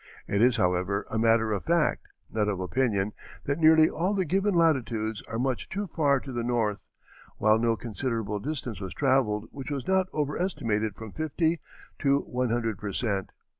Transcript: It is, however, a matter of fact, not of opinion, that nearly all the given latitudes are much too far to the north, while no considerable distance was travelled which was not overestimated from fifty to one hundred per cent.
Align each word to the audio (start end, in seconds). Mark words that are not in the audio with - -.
It 0.27 0.41
is, 0.41 0.55
however, 0.55 1.05
a 1.11 1.19
matter 1.19 1.53
of 1.53 1.63
fact, 1.63 2.07
not 2.31 2.47
of 2.47 2.59
opinion, 2.59 3.11
that 3.45 3.59
nearly 3.59 3.87
all 3.87 4.15
the 4.15 4.25
given 4.25 4.55
latitudes 4.55 5.21
are 5.27 5.37
much 5.37 5.69
too 5.69 5.85
far 5.85 6.19
to 6.21 6.31
the 6.31 6.41
north, 6.41 6.81
while 7.37 7.59
no 7.59 7.75
considerable 7.75 8.39
distance 8.39 8.79
was 8.81 8.95
travelled 8.95 9.45
which 9.51 9.69
was 9.69 9.87
not 9.87 10.07
overestimated 10.11 10.95
from 10.95 11.11
fifty 11.11 11.59
to 11.99 12.21
one 12.21 12.49
hundred 12.49 12.79
per 12.79 12.91
cent. 12.93 13.29